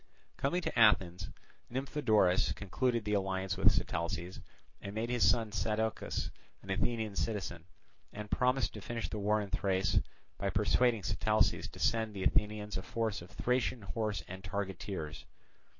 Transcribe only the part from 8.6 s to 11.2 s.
to finish the war in Thrace by persuading